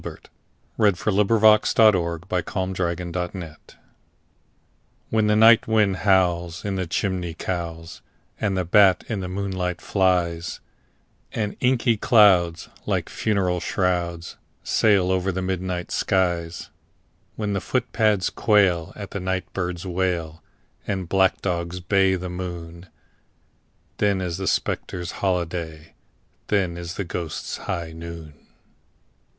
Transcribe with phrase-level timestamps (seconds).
[0.03, 0.29] But
[0.79, 2.21] then, unhappily, I'm not thy bride!
[2.27, 3.55] THE GHOSTS' HIGH NOON
[5.11, 8.01] WHEN the night wind howls in the chimney cowls,
[8.39, 10.59] and the bat in the moonlight flies,
[11.31, 16.71] And inky clouds, like funeral shrouds, sail over the midnight skies—
[17.35, 20.41] When the footpads quail at the night bird's wail,
[20.87, 22.87] and black dogs bay the moon,
[23.99, 28.33] Then is the spectres' holiday—then is the ghosts' high noon!